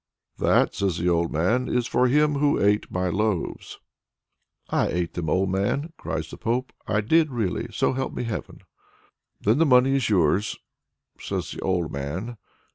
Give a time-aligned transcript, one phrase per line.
[0.39, 3.79] "That," says the old man, "is for him who ate my loaves."
[4.67, 8.61] "I ate them, old man," cries the Pope; "I did really, so help me Heaven!"
[9.39, 10.57] "Then the money is yours,"
[11.19, 12.37] says the old man.